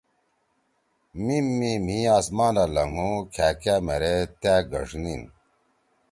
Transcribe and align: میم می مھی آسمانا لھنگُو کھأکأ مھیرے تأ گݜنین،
میم 1.25 1.47
می 1.57 1.71
مھی 1.85 1.99
آسمانا 2.17 2.65
لھنگُو 2.73 3.11
کھأکأ 3.33 3.75
مھیرے 3.85 4.15
تأ 4.41 4.53
گݜنین، 4.71 5.21